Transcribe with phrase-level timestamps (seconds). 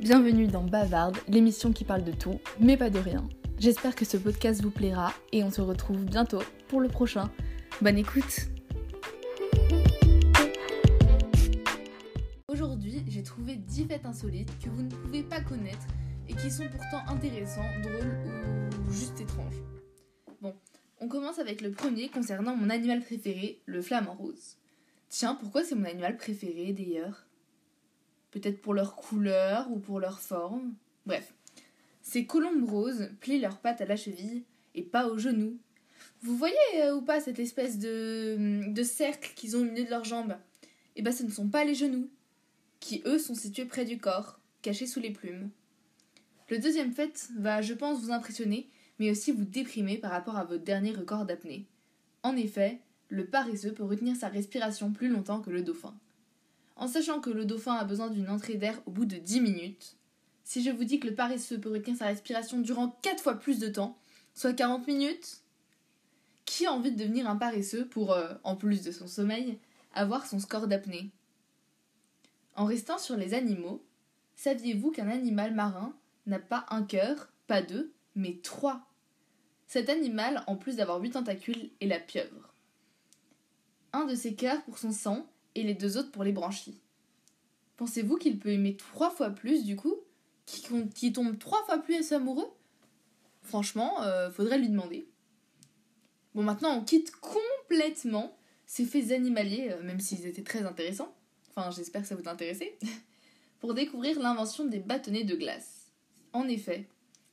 [0.00, 3.28] Bienvenue dans Bavarde, l'émission qui parle de tout, mais pas de rien.
[3.58, 7.30] J'espère que ce podcast vous plaira et on se retrouve bientôt pour le prochain.
[7.82, 8.48] Bonne écoute
[12.48, 15.86] Aujourd'hui, j'ai trouvé 10 faits insolites que vous ne pouvez pas connaître
[16.30, 18.16] et qui sont pourtant intéressants, drôles
[18.88, 19.60] ou juste étranges.
[20.40, 20.54] Bon,
[20.98, 24.56] on commence avec le premier concernant mon animal préféré, le flamant rose.
[25.10, 27.26] Tiens, pourquoi c'est mon animal préféré d'ailleurs?
[28.30, 30.74] Peut-être pour leur couleur ou pour leur forme.
[31.06, 31.34] Bref,
[32.02, 34.44] ces colombes roses plient leurs pattes à la cheville
[34.74, 35.58] et pas aux genoux.
[36.22, 39.90] Vous voyez euh, ou pas cette espèce de, de cercle qu'ils ont au milieu de
[39.90, 40.36] leurs jambes?
[40.96, 42.08] Eh bien, ce ne sont pas les genoux,
[42.78, 45.50] qui eux sont situés près du corps, cachés sous les plumes.
[46.48, 50.44] Le deuxième fait va, je pense, vous impressionner, mais aussi vous déprimer par rapport à
[50.44, 51.66] votre dernier record d'apnée.
[52.22, 55.94] En effet, le paresseux peut retenir sa respiration plus longtemps que le dauphin.
[56.80, 59.98] En sachant que le dauphin a besoin d'une entrée d'air au bout de 10 minutes,
[60.44, 63.58] si je vous dis que le paresseux peut retenir sa respiration durant 4 fois plus
[63.58, 63.98] de temps,
[64.32, 65.42] soit 40 minutes,
[66.46, 69.58] qui a envie de devenir un paresseux pour, euh, en plus de son sommeil,
[69.92, 71.10] avoir son score d'apnée?
[72.56, 73.84] En restant sur les animaux,
[74.36, 78.86] saviez-vous qu'un animal marin n'a pas un cœur, pas deux, mais trois?
[79.66, 82.54] Cet animal, en plus d'avoir huit tentacules, est la pieuvre.
[83.92, 86.80] Un de ses cœurs pour son sang et les deux autres pour les branchies.
[87.76, 89.96] Pensez-vous qu'il peut aimer trois fois plus du coup
[90.46, 92.50] Qui, tombe trois fois plus amoureux?
[93.42, 95.08] Franchement, euh, faudrait lui demander.
[96.34, 101.14] Bon, maintenant on quitte complètement ces faits animaliers, euh, même s'ils étaient très intéressants.
[101.48, 102.78] Enfin, j'espère que ça vous intéressait.
[103.60, 105.92] pour découvrir l'invention des bâtonnets de glace.
[106.32, 106.88] En effet,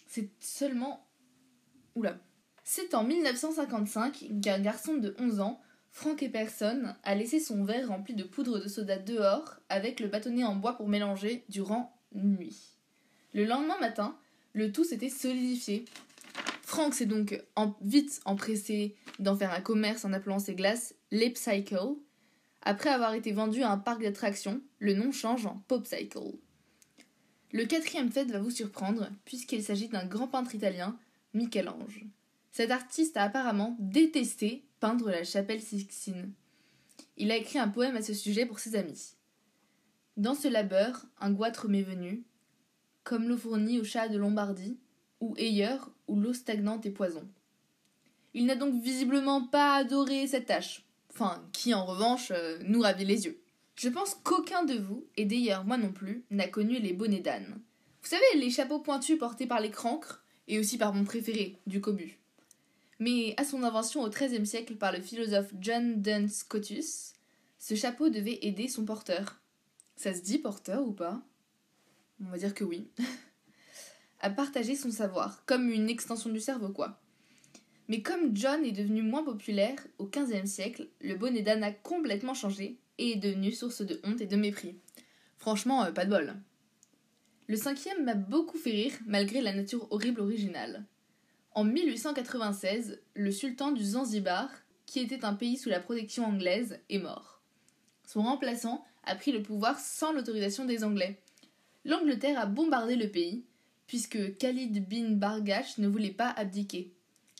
[0.06, 1.06] c'est seulement.
[1.96, 2.20] Oula.
[2.64, 5.62] C'est en 1955 qu'un garçon de 11 ans
[5.98, 10.44] Frank Epperson a laissé son verre rempli de poudre de soda dehors avec le bâtonnet
[10.44, 12.78] en bois pour mélanger durant nuit.
[13.34, 14.16] Le lendemain matin,
[14.54, 15.86] le tout s'était solidifié.
[16.62, 17.44] Frank s'est donc
[17.82, 21.96] vite empressé d'en faire un commerce en appelant ses glaces Lipcycle.
[22.62, 26.38] Après avoir été vendu à un parc d'attractions, le nom change en Popcycle.
[27.54, 30.96] Le quatrième fait va vous surprendre, puisqu'il s'agit d'un grand peintre italien,
[31.34, 32.06] Michel-Ange.
[32.58, 36.34] Cet artiste a apparemment détesté peindre la chapelle Sixtine.
[37.16, 39.14] Il a écrit un poème à ce sujet pour ses amis.
[40.16, 42.24] Dans ce labeur, un goitre m'est venu,
[43.04, 44.80] comme l'eau fournie aux chats de Lombardie,
[45.22, 47.30] ou ailleurs où l'eau stagnante est poison.
[48.34, 53.06] Il n'a donc visiblement pas adoré cette tâche, enfin, qui en revanche euh, nous ravit
[53.06, 53.40] les yeux.
[53.76, 57.62] Je pense qu'aucun de vous, et d'ailleurs moi non plus, n'a connu les bonnets d'âne.
[58.02, 61.82] Vous savez, les chapeaux pointus portés par les crancres, et aussi par mon préféré, du
[61.82, 62.18] cobu
[63.00, 67.14] mais à son invention au XIIIe siècle par le philosophe John Duns Scotus,
[67.60, 69.40] ce chapeau devait aider son porteur.
[69.96, 71.22] Ça se dit porteur ou pas?
[72.22, 72.88] On va dire que oui.
[74.20, 77.00] à partager son savoir, comme une extension du cerveau, quoi.
[77.88, 82.34] Mais comme John est devenu moins populaire au XVe siècle, le bonnet d'âne a complètement
[82.34, 84.76] changé et est devenu source de honte et de mépris.
[85.38, 86.36] Franchement, euh, pas de bol.
[87.48, 90.86] Le cinquième m'a beaucoup fait rire malgré la nature horrible originale.
[91.58, 94.48] En 1896, le sultan du Zanzibar,
[94.86, 97.42] qui était un pays sous la protection anglaise, est mort.
[98.06, 101.20] Son remplaçant a pris le pouvoir sans l'autorisation des Anglais.
[101.84, 103.44] L'Angleterre a bombardé le pays,
[103.88, 106.94] puisque Khalid bin Bargash ne voulait pas abdiquer.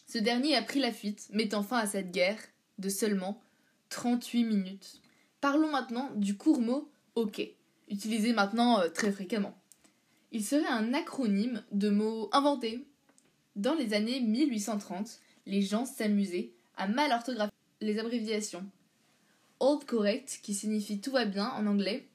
[0.08, 2.42] Ce dernier a pris la fuite, mettant fin à cette guerre
[2.80, 3.40] de seulement
[3.90, 5.00] 38 minutes.
[5.42, 7.40] Parlons maintenant du court mot OK,
[7.88, 9.56] utilisé maintenant euh, très fréquemment.
[10.32, 12.84] Il serait un acronyme de mots inventés
[13.58, 17.52] dans les années 1830, les gens s'amusaient à mal orthographier
[17.82, 18.66] les abréviations.
[19.60, 22.08] Old Correct, qui signifie tout va bien en anglais,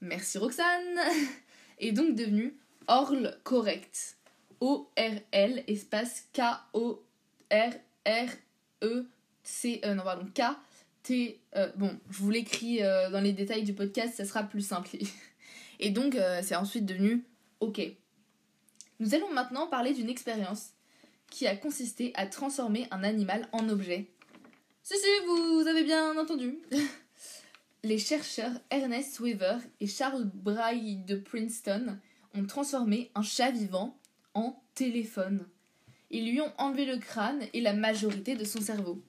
[0.00, 0.98] merci Roxane,
[1.78, 2.56] est donc devenu
[2.88, 4.16] Orl Correct.
[4.60, 7.14] O-R-L espace K-O-R-R-E-C-E.
[9.94, 11.40] Non, pardon, K-T.
[11.56, 14.90] Euh, bon, je vous l'écris euh, dans les détails du podcast, ça sera plus simple.
[15.80, 17.24] Et donc, euh, c'est ensuite devenu
[17.58, 17.80] OK.
[19.02, 20.74] Nous allons maintenant parler d'une expérience
[21.28, 24.06] qui a consisté à transformer un animal en objet.
[24.84, 26.60] Si, si, vous avez bien entendu.
[27.82, 31.98] Les chercheurs Ernest Weaver et Charles Braille de Princeton
[32.36, 33.98] ont transformé un chat vivant
[34.34, 35.48] en téléphone.
[36.12, 39.02] Ils lui ont enlevé le crâne et la majorité de son cerveau.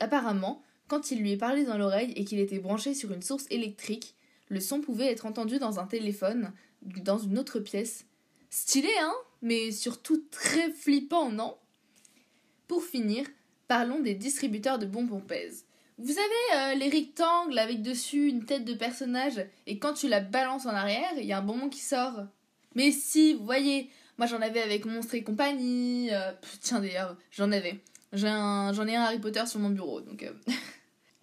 [0.00, 3.46] Apparemment, quand il lui est parlé dans l'oreille et qu'il était branché sur une source
[3.48, 4.14] électrique,
[4.50, 6.52] le son pouvait être entendu dans un téléphone,
[6.82, 8.04] dans une autre pièce,
[8.52, 11.56] Stylé, hein Mais surtout très flippant, non?
[12.68, 13.24] Pour finir,
[13.66, 15.64] parlons des distributeurs de bonbons pèse.
[15.96, 20.20] Vous savez, euh, les rectangles avec dessus une tête de personnage, et quand tu la
[20.20, 22.26] balances en arrière, il y a un bonbon qui sort.
[22.74, 23.88] Mais si, vous voyez,
[24.18, 26.12] moi j'en avais avec Monstre et compagnie.
[26.12, 27.80] euh, tiens d'ailleurs, j'en avais.
[28.12, 30.02] J'en ai un Harry Potter sur mon bureau.
[30.02, 30.32] Donc, euh.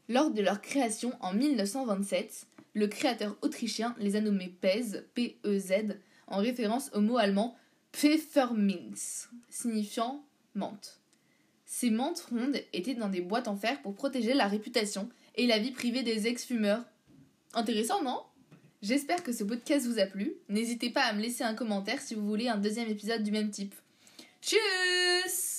[0.10, 6.00] Lors de leur création en 1927, le créateur autrichien les a nommés PEZ, P-E-Z,
[6.30, 7.56] en référence au mot allemand
[7.92, 10.24] Pfefferminz, signifiant
[10.56, 11.00] menthe.
[11.66, 15.60] Ces menthes rondes étaient dans des boîtes en fer pour protéger la réputation et la
[15.60, 16.84] vie privée des ex-fumeurs.
[17.54, 18.22] Intéressant, non?
[18.82, 20.34] J'espère que ce podcast vous a plu.
[20.48, 23.52] N'hésitez pas à me laisser un commentaire si vous voulez un deuxième épisode du même
[23.52, 23.76] type.
[24.42, 25.59] Tchuss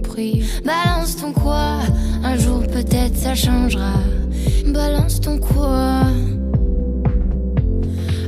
[0.65, 1.79] Balance ton quoi
[2.23, 3.93] Un jour peut-être ça changera.
[4.65, 6.01] Balance ton quoi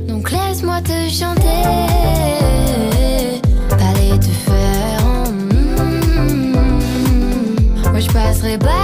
[0.08, 1.62] Donc laisse-moi te chanter.
[3.70, 5.04] Allez te faire.
[7.90, 8.83] Moi je passerai pas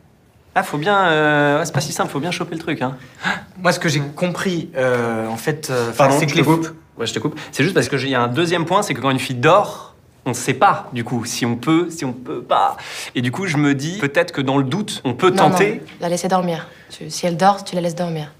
[0.55, 1.05] Ah, faut bien.
[1.07, 2.81] euh, ouais, c'est pas si simple, faut bien choper le truc.
[2.81, 2.97] Hein.
[3.57, 6.43] Moi, ce que j'ai compris, euh, en fait, euh, Pardon, c'est je que te les
[6.43, 6.67] coupe.
[6.97, 7.39] Ouais, je te coupe.
[7.51, 9.95] C'est juste parce qu'il y a un deuxième point, c'est que quand une fille dort,
[10.25, 12.77] on ne sait pas, du coup, si on peut, si on peut pas.
[13.15, 15.75] Et du coup, je me dis, peut-être que dans le doute, on peut Non, tenter.
[15.75, 16.67] non, la laisser dormir.
[16.89, 18.31] Tu- si elle dort, tu la laisses dormir.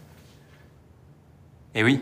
[1.74, 2.02] Et oui.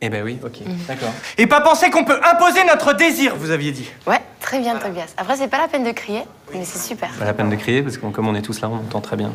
[0.00, 0.58] Eh ben oui, ok.
[0.88, 1.12] D'accord.
[1.38, 3.88] Et pas penser qu'on peut imposer notre désir, vous aviez dit.
[4.06, 5.14] Ouais, très bien, Tobias.
[5.16, 7.08] Après, c'est pas la peine de crier, mais c'est super.
[7.18, 9.16] Pas la peine de crier parce que comme on est tous là, on entend très
[9.16, 9.30] bien.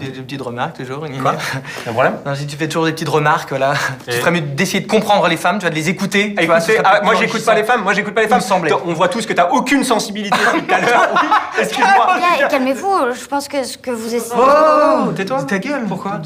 [0.00, 1.04] Des, des petites remarques toujours.
[1.04, 1.34] une Quoi.
[1.86, 3.74] Un problème Non, si tu fais toujours des petites remarques, voilà.
[4.06, 6.34] Et- Tu ferais mieux d'essayer de comprendre les femmes, tu vas de les écouter.
[6.46, 8.40] vois, Écoutez, ah, moi j'écoute pas les femmes, moi j'écoute pas les femmes.
[8.40, 8.72] semblait.
[8.86, 11.08] On voit tous que t'as aucune sensibilité depuis tout à l'heure.
[11.14, 12.08] Oui, excuse-moi.
[12.50, 14.34] Calmez-vous, je pense que ce que vous essayez.
[14.36, 15.42] Oh, tais-toi.
[15.44, 15.84] Ta gueule.
[15.86, 16.20] Pourquoi.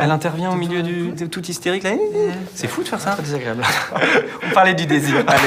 [0.00, 1.90] Elle intervient au milieu du tout hystérique là.
[2.54, 3.10] C'est fou de faire ça.
[3.12, 3.62] Très désagréable.
[4.50, 5.16] on parlait du désir.
[5.26, 5.40] Allez.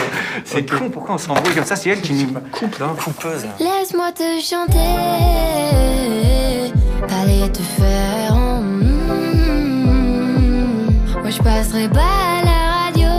[0.45, 1.75] C'est con, pourquoi on s'embrouille comme ça?
[1.75, 2.87] C'est elle qui nous coupe là.
[3.03, 3.45] Coupeuse.
[3.85, 4.79] Laisse-moi te chanter.
[7.21, 8.33] Allez te faire.
[8.35, 8.87] en mm.
[11.21, 13.13] Moi je passerai pas à la radio.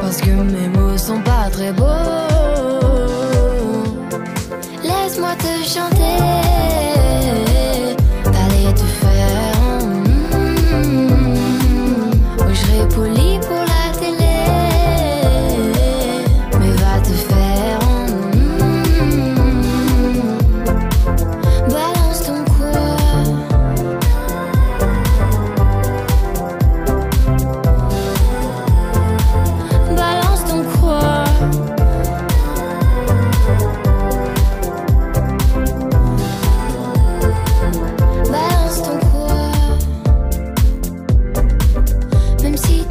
[0.00, 1.84] Parce que mes mots sont pas très beaux.
[4.84, 6.33] Laisse-moi te chanter.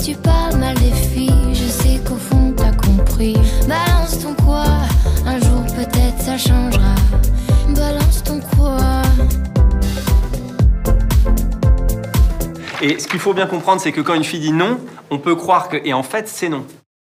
[0.03, 3.37] tu parles mal des filles, je sais qu'au fond t'as compris.
[3.67, 4.65] Balance ton quoi,
[5.25, 6.95] un jour peut-être ça changera.
[7.69, 8.77] Balance ton quoi.
[12.81, 14.77] Et ce qu'il faut bien comprendre, c'est que quand une fille dit non,
[15.09, 15.77] on peut croire que.
[15.85, 16.65] Et en fait, c'est non.